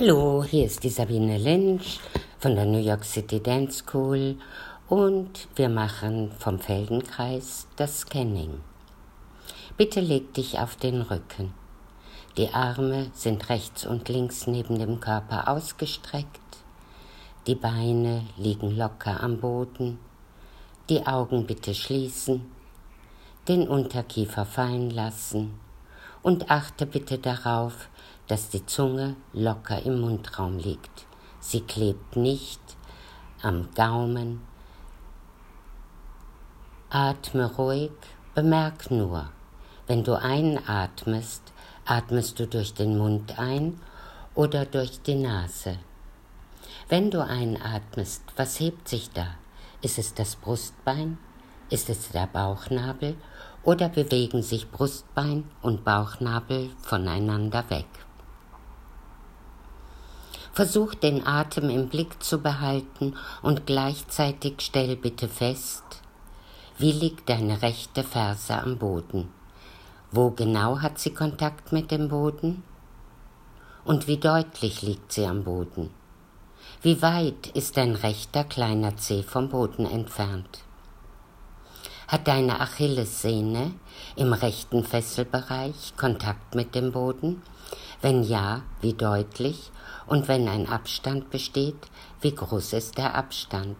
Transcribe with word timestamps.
Hallo, 0.00 0.44
hier 0.44 0.66
ist 0.66 0.84
die 0.84 0.90
Sabine 0.90 1.38
Lynch 1.38 1.98
von 2.38 2.54
der 2.54 2.66
New 2.66 2.78
York 2.78 3.04
City 3.04 3.42
Dance 3.42 3.80
School 3.80 4.36
und 4.88 5.48
wir 5.56 5.68
machen 5.68 6.30
vom 6.38 6.60
Feldenkreis 6.60 7.66
das 7.74 8.02
Scanning. 8.02 8.60
Bitte 9.76 9.98
leg 9.98 10.32
dich 10.34 10.60
auf 10.60 10.76
den 10.76 11.02
Rücken. 11.02 11.52
Die 12.36 12.48
Arme 12.50 13.10
sind 13.12 13.48
rechts 13.48 13.84
und 13.84 14.08
links 14.08 14.46
neben 14.46 14.78
dem 14.78 15.00
Körper 15.00 15.48
ausgestreckt. 15.48 16.58
Die 17.48 17.56
Beine 17.56 18.22
liegen 18.36 18.76
locker 18.76 19.20
am 19.20 19.40
Boden. 19.40 19.98
Die 20.90 21.08
Augen 21.08 21.44
bitte 21.44 21.74
schließen. 21.74 22.46
Den 23.48 23.66
Unterkiefer 23.66 24.44
fallen 24.44 24.90
lassen. 24.90 25.58
Und 26.22 26.50
achte 26.50 26.86
bitte 26.86 27.18
darauf, 27.18 27.88
dass 28.28 28.50
die 28.50 28.64
Zunge 28.66 29.16
locker 29.32 29.82
im 29.82 30.00
Mundraum 30.00 30.58
liegt. 30.58 31.06
Sie 31.40 31.62
klebt 31.62 32.16
nicht 32.16 32.60
am 33.42 33.68
Gaumen. 33.74 34.40
Atme 36.90 37.52
ruhig, 37.54 37.90
bemerk 38.34 38.90
nur, 38.90 39.30
wenn 39.86 40.04
du 40.04 40.14
einatmest, 40.14 41.42
atmest 41.84 42.38
du 42.38 42.46
durch 42.46 42.74
den 42.74 42.98
Mund 42.98 43.38
ein 43.38 43.80
oder 44.34 44.66
durch 44.66 45.02
die 45.02 45.14
Nase. 45.14 45.78
Wenn 46.88 47.10
du 47.10 47.24
einatmest, 47.24 48.22
was 48.36 48.60
hebt 48.60 48.88
sich 48.88 49.10
da? 49.10 49.26
Ist 49.80 49.98
es 49.98 50.14
das 50.14 50.36
Brustbein? 50.36 51.18
Ist 51.70 51.90
es 51.90 52.10
der 52.10 52.26
Bauchnabel? 52.26 53.16
Oder 53.62 53.88
bewegen 53.88 54.42
sich 54.42 54.70
Brustbein 54.70 55.44
und 55.60 55.84
Bauchnabel 55.84 56.70
voneinander 56.80 57.68
weg? 57.68 57.86
Versuch 60.58 60.96
den 60.96 61.24
Atem 61.24 61.70
im 61.70 61.88
Blick 61.88 62.20
zu 62.20 62.42
behalten 62.42 63.14
und 63.42 63.64
gleichzeitig 63.64 64.54
stell 64.58 64.96
bitte 64.96 65.28
fest, 65.28 65.84
wie 66.78 66.90
liegt 66.90 67.28
deine 67.28 67.62
rechte 67.62 68.02
Ferse 68.02 68.54
am 68.54 68.76
Boden? 68.76 69.28
Wo 70.10 70.32
genau 70.32 70.80
hat 70.80 70.98
sie 70.98 71.14
Kontakt 71.14 71.70
mit 71.70 71.92
dem 71.92 72.08
Boden? 72.08 72.64
Und 73.84 74.08
wie 74.08 74.16
deutlich 74.16 74.82
liegt 74.82 75.12
sie 75.12 75.26
am 75.26 75.44
Boden? 75.44 75.90
Wie 76.82 77.00
weit 77.02 77.46
ist 77.54 77.76
dein 77.76 77.94
rechter 77.94 78.42
kleiner 78.42 78.96
Zeh 78.96 79.22
vom 79.22 79.50
Boden 79.50 79.86
entfernt? 79.86 80.64
Hat 82.08 82.26
deine 82.26 82.58
Achillessehne 82.58 83.74
im 84.16 84.32
rechten 84.32 84.82
Fesselbereich 84.82 85.94
Kontakt 85.96 86.56
mit 86.56 86.74
dem 86.74 86.90
Boden? 86.90 87.42
Wenn 88.00 88.22
ja, 88.22 88.62
wie 88.80 88.94
deutlich? 88.94 89.72
Und 90.06 90.28
wenn 90.28 90.48
ein 90.48 90.68
Abstand 90.68 91.30
besteht, 91.30 91.88
wie 92.20 92.34
groß 92.34 92.72
ist 92.74 92.96
der 92.96 93.14
Abstand? 93.14 93.76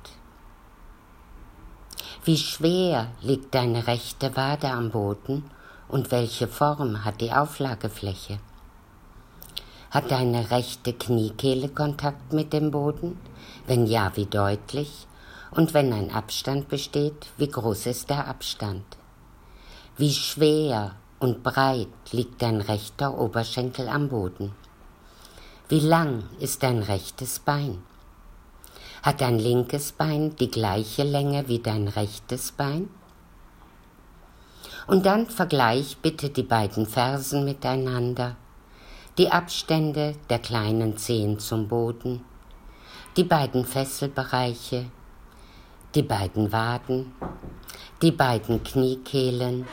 Wie 2.25 2.37
schwer 2.37 3.09
liegt 3.23 3.55
deine 3.55 3.87
rechte 3.87 4.37
Wade 4.37 4.71
am 4.71 4.91
Boden 4.91 5.49
und 5.89 6.11
welche 6.11 6.49
Form 6.49 7.05
hat 7.05 7.21
die 7.21 7.33
Auflagefläche? 7.33 8.41
Hat 9.91 10.11
deine 10.11 10.51
rechte 10.51 10.93
Kniekehle 10.93 11.69
Kontakt 11.69 12.33
mit 12.33 12.53
dem 12.53 12.71
Boden? 12.71 13.19
Wenn 13.67 13.87
ja, 13.87 14.13
wie 14.17 14.27
deutlich? 14.27 15.07
Und 15.51 15.73
wenn 15.73 15.93
ein 15.93 16.13
Abstand 16.13 16.69
besteht, 16.69 17.29
wie 17.39 17.49
groß 17.49 17.87
ist 17.87 18.11
der 18.11 18.27
Abstand? 18.27 18.85
Wie 19.97 20.13
schwer 20.13 20.97
und 21.21 21.43
breit 21.43 21.89
liegt 22.13 22.43
dein 22.43 22.61
rechter 22.61 23.19
Oberschenkel 23.19 23.89
am 23.89 24.09
Boden? 24.09 24.53
Wie 25.69 25.81
lang 25.81 26.25
ist 26.41 26.63
dein 26.63 26.83
rechtes 26.83 27.41
Bein? 27.41 27.83
Hat 29.03 29.21
dein 29.21 29.39
linkes 29.39 29.93
Bein 29.93 30.35
die 30.37 30.51
gleiche 30.51 31.03
Länge 31.03 31.49
wie 31.49 31.59
dein 31.59 31.89
rechtes 31.89 32.53
Bein? 32.53 32.89
Und 34.87 35.05
dann 35.05 35.27
vergleich 35.27 35.99
bitte 35.99 36.31
die 36.31 36.43
beiden 36.43 36.87
Fersen 36.87 37.45
miteinander, 37.45 38.37
die 39.19 39.31
Abstände 39.31 40.15
der 40.31 40.39
kleinen 40.39 40.97
Zehen 40.97 41.39
zum 41.39 41.69
Boden, 41.69 42.25
die 43.17 43.25
beiden 43.25 43.67
Fesselbereiche, 43.67 44.87
die 45.95 46.03
beiden 46.03 46.53
Waden, 46.53 47.13
die 48.01 48.13
beiden 48.13 48.63
Kniekehlen 48.63 49.67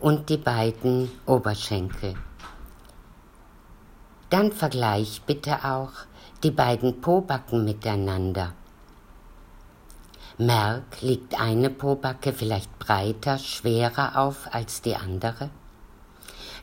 und 0.00 0.28
die 0.28 0.36
beiden 0.36 1.10
Oberschenkel. 1.26 2.14
Dann 4.30 4.52
vergleich 4.52 5.22
bitte 5.26 5.64
auch 5.64 5.92
die 6.42 6.50
beiden 6.50 7.00
Pobacken 7.00 7.64
miteinander. 7.64 8.52
Merk, 10.38 11.00
liegt 11.00 11.40
eine 11.40 11.70
Pobacke 11.70 12.32
vielleicht 12.32 12.78
breiter, 12.78 13.38
schwerer 13.38 14.18
auf 14.18 14.52
als 14.52 14.82
die 14.82 14.94
andere? 14.94 15.48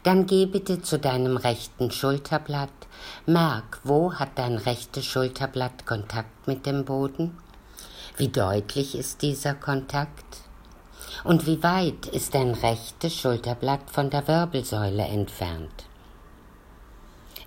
Dann 0.03 0.25
geh 0.27 0.45
bitte 0.45 0.81
zu 0.81 1.00
deinem 1.00 1.38
rechten 1.38 1.89
Schulterblatt. 1.89 2.69
Merk, 3.25 3.79
wo 3.83 4.13
hat 4.13 4.38
dein 4.38 4.57
rechtes 4.57 5.05
Schulterblatt 5.05 5.85
Kontakt 5.85 6.47
mit 6.47 6.65
dem 6.65 6.85
Boden? 6.85 7.38
Wie 8.17 8.27
deutlich 8.27 8.95
ist 8.95 9.21
dieser 9.21 9.55
Kontakt? 9.55 10.42
Und 11.24 11.47
wie 11.47 11.62
weit 11.63 12.07
ist 12.07 12.35
dein 12.35 12.51
rechtes 12.51 13.16
Schulterblatt 13.16 13.90
von 13.90 14.09
der 14.09 14.28
Wirbelsäule 14.28 15.03
entfernt? 15.03 15.85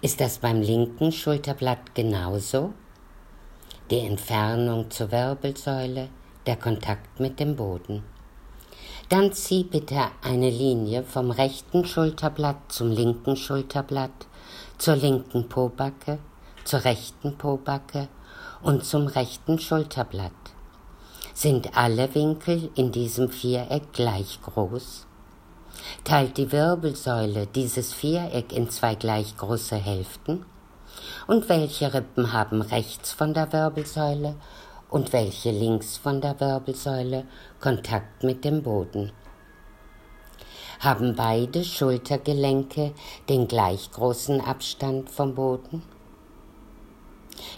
Ist 0.02 0.20
das 0.20 0.38
beim 0.38 0.60
linken 0.60 1.12
Schulterblatt 1.12 1.94
genauso? 1.94 2.72
Die 3.90 4.00
Entfernung 4.00 4.90
zur 4.90 5.10
Wirbelsäule, 5.10 6.08
der 6.46 6.56
Kontakt 6.56 7.20
mit 7.20 7.40
dem 7.40 7.56
Boden. 7.56 8.02
Dann 9.08 9.32
zieh 9.32 9.64
bitte 9.64 10.08
eine 10.22 10.50
Linie 10.50 11.02
vom 11.02 11.30
rechten 11.30 11.84
Schulterblatt 11.84 12.72
zum 12.72 12.90
linken 12.90 13.36
Schulterblatt, 13.36 14.26
zur 14.78 14.96
linken 14.96 15.48
Pobacke, 15.48 16.18
zur 16.64 16.84
rechten 16.84 17.38
Pobacke 17.38 18.08
und 18.62 18.84
zum 18.84 19.06
rechten 19.06 19.58
Schulterblatt. 19.58 20.32
Sind 21.38 21.76
alle 21.76 22.14
Winkel 22.14 22.70
in 22.76 22.92
diesem 22.92 23.28
Viereck 23.28 23.92
gleich 23.92 24.40
groß? 24.40 25.06
teilt 26.02 26.38
die 26.38 26.50
Wirbelsäule 26.50 27.46
dieses 27.46 27.92
Viereck 27.92 28.54
in 28.54 28.70
zwei 28.70 28.94
gleich 28.94 29.36
große 29.36 29.76
Hälften? 29.76 30.46
Und 31.26 31.50
welche 31.50 31.92
Rippen 31.92 32.32
haben 32.32 32.62
rechts 32.62 33.12
von 33.12 33.34
der 33.34 33.52
Wirbelsäule 33.52 34.36
und 34.88 35.12
welche 35.12 35.50
links 35.50 35.98
von 35.98 36.22
der 36.22 36.40
Wirbelsäule 36.40 37.26
Kontakt 37.60 38.24
mit 38.24 38.42
dem 38.42 38.62
Boden? 38.62 39.12
Haben 40.80 41.16
beide 41.16 41.64
Schultergelenke 41.64 42.94
den 43.28 43.46
gleich 43.46 43.90
großen 43.90 44.40
Abstand 44.40 45.10
vom 45.10 45.34
Boden? 45.34 45.82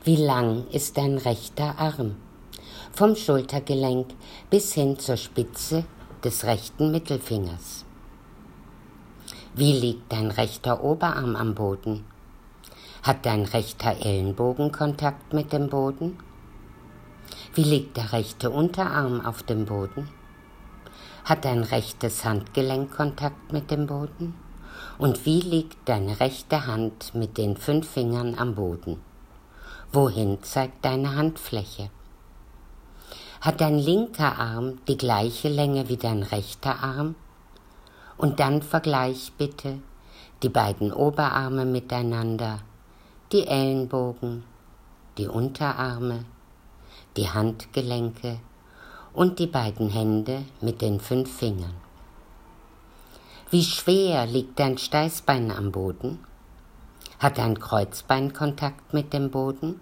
Wie 0.03 0.17
lang 0.17 0.67
ist 0.73 0.97
dein 0.97 1.17
rechter 1.17 1.79
Arm? 1.79 2.17
Vom 2.99 3.15
Schultergelenk 3.15 4.09
bis 4.51 4.73
hin 4.73 4.99
zur 4.99 5.17
Spitze 5.17 5.85
des 6.25 6.43
rechten 6.43 6.91
Mittelfingers. 6.91 7.85
Wie 9.55 9.71
liegt 9.71 10.13
dein 10.13 10.33
rechter 10.33 10.83
Oberarm 10.83 11.37
am 11.37 11.55
Boden? 11.55 12.05
Hat 13.05 13.25
dein 13.25 13.45
rechter 13.45 14.05
Ellenbogen 14.05 14.73
Kontakt 14.73 15.33
mit 15.33 15.53
dem 15.53 15.69
Boden? 15.69 16.19
Wie 17.55 17.63
liegt 17.63 17.97
der 17.97 18.13
rechte 18.13 18.51
Unterarm 18.51 19.25
auf 19.25 19.45
dem 19.45 19.65
Boden? 19.65 20.09
Hat 21.25 21.45
dein 21.45 21.63
rechtes 21.63 22.25
Handgelenk 22.25 22.91
Kontakt 22.91 23.53
mit 23.53 23.71
dem 23.71 23.87
Boden? 23.87 24.35
Und 24.99 25.25
wie 25.25 25.41
liegt 25.41 25.89
deine 25.89 26.19
rechte 26.19 26.67
Hand 26.67 27.15
mit 27.15 27.39
den 27.39 27.57
fünf 27.57 27.89
Fingern 27.89 28.35
am 28.37 28.57
Boden? 28.57 29.01
Wohin 29.93 30.43
zeigt 30.43 30.85
deine 30.85 31.15
Handfläche? 31.15 31.91
Hat 33.41 33.61
dein 33.61 33.79
linker 33.79 34.39
Arm 34.39 34.79
die 34.89 34.97
gleiche 34.97 35.49
Länge 35.49 35.89
wie 35.89 35.97
dein 35.97 36.23
rechter 36.23 36.83
Arm? 36.83 37.15
Und 38.17 38.41
dann 38.41 38.63
vergleich 38.63 39.33
bitte 39.39 39.79
die 40.43 40.49
beiden 40.49 40.93
Oberarme 40.93 41.65
miteinander, 41.65 42.61
die 43.31 43.47
Ellenbogen, 43.47 44.45
die 45.19 45.29
Unterarme, 45.29 46.25
die 47.17 47.29
Handgelenke 47.29 48.39
und 49.13 49.39
die 49.39 49.47
beiden 49.47 49.89
Hände 49.89 50.45
mit 50.61 50.81
den 50.81 51.01
fünf 51.01 51.31
Fingern. 51.37 51.75
Wie 53.51 53.65
schwer 53.65 54.27
liegt 54.27 54.59
dein 54.59 54.79
Steißbein 54.79 55.51
am 55.51 55.73
Boden? 55.73 56.19
Hat 57.19 57.39
dein 57.39 57.59
Kreuzbein 57.59 58.33
Kontakt 58.33 58.93
mit 58.93 59.13
dem 59.13 59.31
Boden? 59.31 59.81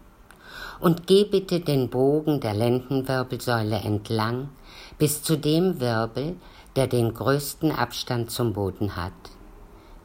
Und 0.80 1.06
geh 1.06 1.24
bitte 1.24 1.60
den 1.60 1.88
Bogen 1.88 2.40
der 2.40 2.54
Lendenwirbelsäule 2.54 3.76
entlang 3.76 4.48
bis 4.98 5.22
zu 5.22 5.36
dem 5.36 5.80
Wirbel, 5.80 6.36
der 6.76 6.86
den 6.86 7.14
größten 7.14 7.72
Abstand 7.72 8.30
zum 8.30 8.52
Boden 8.52 8.96
hat. 8.96 9.12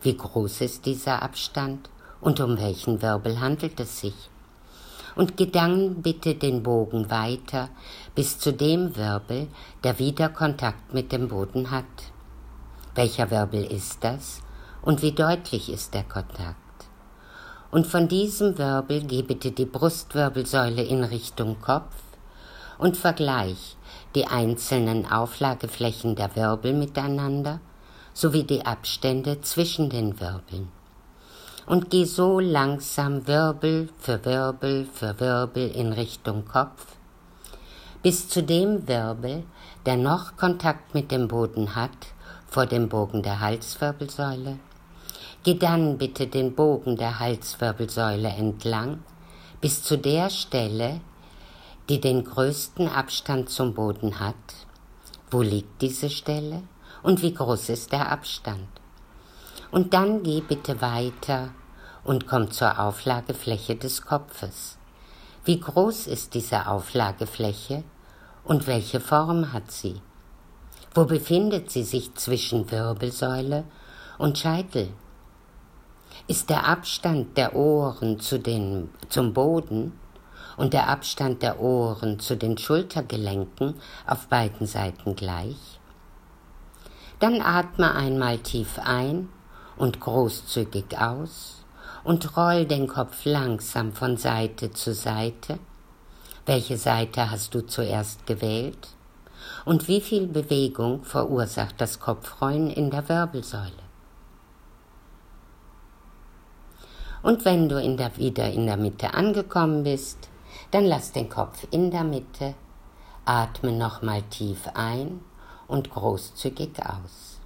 Wie 0.01 0.15
groß 0.15 0.61
ist 0.61 0.85
dieser 0.85 1.21
Abstand 1.21 1.89
Und 2.21 2.39
um 2.39 2.57
welchen 2.57 3.01
Wirbel 3.01 3.39
handelt 3.39 3.79
es 3.79 3.99
sich? 3.99 4.29
Und 5.15 5.37
geh 5.37 5.47
dann 5.47 6.01
bitte 6.01 6.35
den 6.35 6.63
Bogen 6.63 7.09
weiter 7.09 7.69
bis 8.15 8.39
zu 8.39 8.53
dem 8.53 8.95
Wirbel, 8.95 9.47
der 9.83 9.99
wieder 9.99 10.29
Kontakt 10.29 10.93
mit 10.93 11.11
dem 11.11 11.27
Boden 11.27 11.71
hat. 11.71 11.85
Welcher 12.95 13.29
Wirbel 13.31 13.63
ist 13.63 14.03
das 14.03 14.41
und 14.81 15.01
wie 15.01 15.11
deutlich 15.11 15.71
ist 15.71 15.93
der 15.93 16.03
Kontakt? 16.03 16.70
Und 17.71 17.87
von 17.87 18.07
diesem 18.09 18.57
Wirbel 18.57 19.01
geh 19.03 19.21
bitte 19.21 19.51
die 19.51 19.65
Brustwirbelsäule 19.65 20.83
in 20.83 21.03
Richtung 21.05 21.59
Kopf 21.61 21.95
und 22.77 22.97
vergleich 22.97 23.77
die 24.13 24.27
einzelnen 24.27 25.09
Auflageflächen 25.09 26.15
der 26.15 26.35
Wirbel 26.35 26.73
miteinander 26.73 27.61
sowie 28.13 28.43
die 28.43 28.65
Abstände 28.65 29.39
zwischen 29.39 29.89
den 29.89 30.19
Wirbeln. 30.19 30.67
Und 31.65 31.89
geh 31.89 32.03
so 32.03 32.39
langsam 32.39 33.25
Wirbel 33.27 33.87
für 33.99 34.25
Wirbel 34.25 34.87
für 34.93 35.19
Wirbel 35.19 35.69
in 35.69 35.93
Richtung 35.93 36.43
Kopf, 36.45 36.85
bis 38.03 38.27
zu 38.27 38.43
dem 38.43 38.87
Wirbel, 38.87 39.43
der 39.85 39.95
noch 39.95 40.35
Kontakt 40.35 40.93
mit 40.93 41.11
dem 41.11 41.27
Boden 41.27 41.75
hat, 41.75 41.91
vor 42.47 42.65
dem 42.65 42.89
Bogen 42.89 43.23
der 43.23 43.39
Halswirbelsäule. 43.39 44.57
Geh 45.43 45.55
dann 45.55 45.97
bitte 45.97 46.27
den 46.27 46.55
Bogen 46.55 46.97
der 46.97 47.19
Halswirbelsäule 47.19 48.29
entlang, 48.29 49.03
bis 49.59 49.83
zu 49.83 49.97
der 49.97 50.29
Stelle, 50.29 51.01
die 51.89 51.99
den 51.99 52.23
größten 52.23 52.87
Abstand 52.87 53.49
zum 53.49 53.73
Boden 53.73 54.19
hat. 54.19 54.35
Wo 55.29 55.41
liegt 55.41 55.81
diese 55.81 56.09
Stelle? 56.09 56.63
und 57.03 57.21
wie 57.21 57.33
groß 57.33 57.69
ist 57.69 57.91
der 57.91 58.11
Abstand. 58.11 58.67
Und 59.71 59.93
dann 59.93 60.23
geh 60.23 60.41
bitte 60.41 60.81
weiter 60.81 61.49
und 62.03 62.27
komm 62.27 62.51
zur 62.51 62.79
Auflagefläche 62.79 63.75
des 63.75 64.03
Kopfes. 64.03 64.77
Wie 65.45 65.59
groß 65.59 66.07
ist 66.07 66.33
diese 66.33 66.67
Auflagefläche 66.67 67.83
und 68.43 68.67
welche 68.67 68.99
Form 68.99 69.53
hat 69.53 69.71
sie? 69.71 70.01
Wo 70.93 71.05
befindet 71.05 71.71
sie 71.71 71.83
sich 71.83 72.13
zwischen 72.15 72.69
Wirbelsäule 72.69 73.63
und 74.17 74.37
Scheitel? 74.37 74.89
Ist 76.27 76.49
der 76.49 76.67
Abstand 76.67 77.35
der 77.35 77.55
Ohren 77.55 78.19
zu 78.19 78.37
den, 78.39 78.89
zum 79.09 79.33
Boden 79.33 79.93
und 80.55 80.73
der 80.73 80.87
Abstand 80.87 81.41
der 81.41 81.59
Ohren 81.59 82.19
zu 82.19 82.37
den 82.37 82.57
Schultergelenken 82.57 83.75
auf 84.05 84.27
beiden 84.27 84.67
Seiten 84.67 85.15
gleich? 85.15 85.79
Dann 87.19 87.41
atme 87.41 87.93
einmal 87.93 88.37
tief 88.37 88.79
ein 88.79 89.29
und 89.77 89.99
großzügig 89.99 90.97
aus 90.99 91.65
und 92.03 92.37
roll 92.37 92.65
den 92.65 92.87
Kopf 92.87 93.25
langsam 93.25 93.91
von 93.91 94.17
Seite 94.17 94.71
zu 94.71 94.93
Seite. 94.93 95.59
Welche 96.45 96.77
Seite 96.77 97.31
hast 97.31 97.55
du 97.55 97.65
zuerst 97.65 98.25
gewählt? 98.25 98.89
Und 99.65 99.87
wie 99.87 100.01
viel 100.01 100.27
Bewegung 100.27 101.03
verursacht 101.03 101.75
das 101.79 101.99
Kopfrollen 101.99 102.69
in 102.69 102.91
der 102.91 103.07
Wirbelsäule? 103.09 103.80
Und 107.23 107.45
wenn 107.45 107.69
du 107.69 107.79
in 107.81 107.97
der, 107.97 108.17
wieder 108.17 108.49
in 108.49 108.65
der 108.65 108.77
Mitte 108.77 109.13
angekommen 109.13 109.83
bist, 109.83 110.29
dann 110.71 110.85
lass 110.85 111.11
den 111.11 111.29
Kopf 111.29 111.67
in 111.71 111.91
der 111.91 112.03
Mitte, 112.03 112.55
atme 113.25 113.71
nochmal 113.71 114.23
tief 114.23 114.67
ein 114.73 115.21
und 115.67 115.91
großzügig 115.91 116.71
aus. 116.83 117.39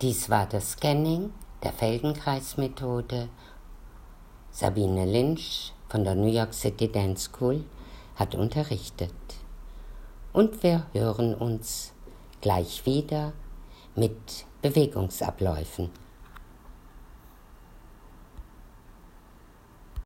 Dies 0.00 0.30
war 0.30 0.46
das 0.46 0.72
Scanning 0.72 1.32
der 1.62 1.72
Feldenkreismethode. 1.72 3.28
Sabine 4.50 5.04
Lynch 5.04 5.72
von 5.88 6.04
der 6.04 6.14
New 6.14 6.32
York 6.32 6.54
City 6.54 6.90
Dance 6.90 7.30
School 7.30 7.64
hat 8.16 8.34
unterrichtet. 8.34 9.12
Und 10.32 10.62
wir 10.62 10.86
hören 10.92 11.34
uns 11.34 11.92
gleich 12.40 12.86
wieder 12.86 13.32
mit 13.94 14.46
Bewegungsabläufen. 14.62 15.90